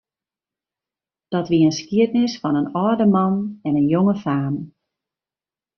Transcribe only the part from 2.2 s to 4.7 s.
fan in âlde man en in jonge faam.